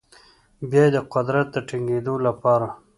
[0.69, 2.67] بیا یې د قدرت د ټینګیدو لپاره